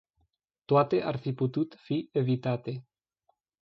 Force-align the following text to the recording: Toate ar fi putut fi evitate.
Toate 0.71 1.01
ar 1.03 1.17
fi 1.17 1.33
putut 1.43 1.73
fi 1.87 2.01
evitate. 2.11 2.81